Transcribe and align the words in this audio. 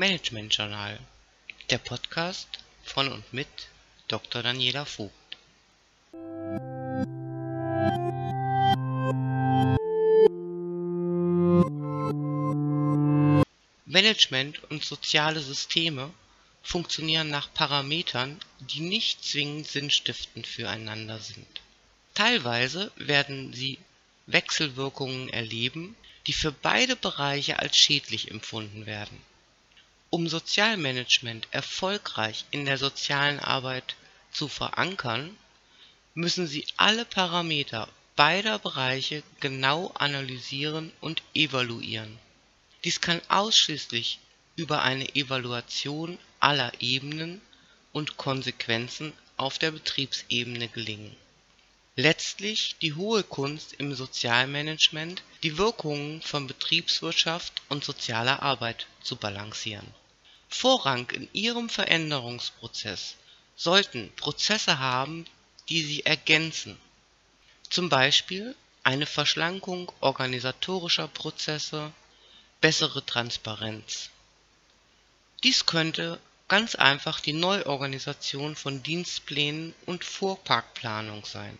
Management 0.00 0.56
Journal, 0.56 0.98
der 1.68 1.76
Podcast 1.76 2.48
von 2.84 3.12
und 3.12 3.34
mit 3.34 3.48
Dr. 4.08 4.42
Daniela 4.42 4.86
Vogt. 4.86 5.12
Management 13.84 14.64
und 14.70 14.82
soziale 14.82 15.40
Systeme 15.40 16.10
funktionieren 16.62 17.28
nach 17.28 17.52
Parametern, 17.52 18.40
die 18.60 18.80
nicht 18.80 19.22
zwingend 19.22 19.68
sinnstiftend 19.68 20.46
füreinander 20.46 21.18
sind. 21.18 21.60
Teilweise 22.14 22.90
werden 22.96 23.52
sie 23.52 23.78
Wechselwirkungen 24.26 25.28
erleben, 25.28 25.94
die 26.26 26.32
für 26.32 26.52
beide 26.52 26.96
Bereiche 26.96 27.58
als 27.58 27.76
schädlich 27.76 28.30
empfunden 28.30 28.86
werden. 28.86 29.20
Um 30.10 30.28
Sozialmanagement 30.28 31.46
erfolgreich 31.52 32.44
in 32.50 32.64
der 32.64 32.78
sozialen 32.78 33.38
Arbeit 33.38 33.94
zu 34.32 34.48
verankern, 34.48 35.36
müssen 36.14 36.46
Sie 36.46 36.66
alle 36.76 37.04
Parameter 37.04 37.88
beider 38.16 38.58
Bereiche 38.58 39.22
genau 39.38 39.92
analysieren 39.94 40.92
und 41.00 41.22
evaluieren. 41.32 42.18
Dies 42.84 43.00
kann 43.00 43.22
ausschließlich 43.28 44.18
über 44.56 44.82
eine 44.82 45.14
Evaluation 45.14 46.18
aller 46.40 46.72
Ebenen 46.80 47.40
und 47.92 48.16
Konsequenzen 48.16 49.12
auf 49.36 49.58
der 49.58 49.70
Betriebsebene 49.70 50.68
gelingen 50.68 51.16
Letztlich 51.96 52.76
die 52.80 52.94
hohe 52.94 53.22
Kunst 53.22 53.74
im 53.74 53.94
Sozialmanagement, 53.94 55.22
die 55.42 55.58
Wirkungen 55.58 56.22
von 56.22 56.46
Betriebswirtschaft 56.46 57.60
und 57.68 57.84
sozialer 57.84 58.42
Arbeit 58.42 58.86
zu 59.02 59.16
balancieren. 59.16 59.86
Vorrang 60.50 61.08
in 61.10 61.28
Ihrem 61.32 61.68
Veränderungsprozess 61.68 63.16
sollten 63.56 64.12
Prozesse 64.16 64.78
haben, 64.78 65.24
die 65.68 65.82
sie 65.82 66.04
ergänzen, 66.04 66.76
zum 67.70 67.88
Beispiel 67.88 68.54
eine 68.82 69.06
Verschlankung 69.06 69.90
organisatorischer 70.00 71.08
Prozesse, 71.08 71.92
bessere 72.60 73.06
Transparenz. 73.06 74.10
Dies 75.44 75.64
könnte 75.66 76.20
ganz 76.48 76.74
einfach 76.74 77.20
die 77.20 77.32
Neuorganisation 77.32 78.56
von 78.56 78.82
Dienstplänen 78.82 79.74
und 79.86 80.04
Fuhrparkplanung 80.04 81.24
sein 81.24 81.58